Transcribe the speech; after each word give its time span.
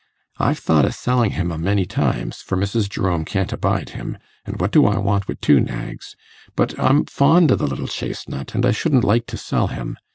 I've 0.39 0.57
thought 0.57 0.83
o' 0.83 0.89
sellin' 0.89 1.29
him 1.33 1.51
a 1.51 1.59
many 1.59 1.85
times, 1.85 2.41
for 2.41 2.57
Mrs. 2.57 2.89
Jerome 2.89 3.23
can't 3.23 3.53
abide 3.53 3.89
him; 3.89 4.17
and 4.47 4.59
what 4.59 4.71
do 4.71 4.87
I 4.87 4.97
want 4.97 5.27
wi' 5.27 5.35
two 5.39 5.59
nags? 5.59 6.15
But 6.55 6.73
I'm 6.79 7.05
fond 7.05 7.51
o' 7.51 7.55
the 7.55 7.67
little 7.67 7.85
chacenut, 7.87 8.55
an' 8.55 8.65
I 8.65 8.71
shouldn't 8.71 9.03
like 9.03 9.27
to 9.27 9.37
sell 9.37 9.67
him. 9.67 9.99